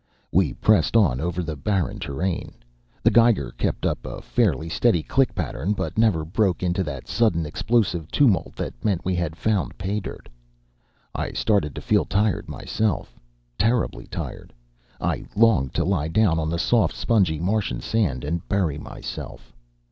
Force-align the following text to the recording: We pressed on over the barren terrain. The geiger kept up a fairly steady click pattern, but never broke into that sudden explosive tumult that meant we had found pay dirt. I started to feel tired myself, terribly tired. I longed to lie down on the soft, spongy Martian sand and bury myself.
We 0.31 0.55
pressed 0.55 0.95
on 0.97 1.21
over 1.21 1.43
the 1.43 1.55
barren 1.55 1.99
terrain. 1.99 2.53
The 3.03 3.11
geiger 3.11 3.51
kept 3.51 3.85
up 3.85 4.03
a 4.03 4.19
fairly 4.23 4.67
steady 4.67 5.03
click 5.03 5.35
pattern, 5.35 5.73
but 5.73 5.95
never 5.95 6.25
broke 6.25 6.63
into 6.63 6.83
that 6.85 7.07
sudden 7.07 7.45
explosive 7.45 8.09
tumult 8.11 8.55
that 8.55 8.83
meant 8.83 9.05
we 9.05 9.13
had 9.13 9.35
found 9.35 9.77
pay 9.77 9.99
dirt. 9.99 10.27
I 11.13 11.33
started 11.33 11.75
to 11.75 11.81
feel 11.81 12.05
tired 12.05 12.49
myself, 12.49 13.19
terribly 13.59 14.07
tired. 14.07 14.53
I 14.99 15.25
longed 15.35 15.75
to 15.75 15.85
lie 15.85 16.07
down 16.07 16.39
on 16.39 16.49
the 16.49 16.57
soft, 16.57 16.95
spongy 16.95 17.39
Martian 17.39 17.79
sand 17.79 18.23
and 18.23 18.49
bury 18.49 18.79
myself. 18.79 19.53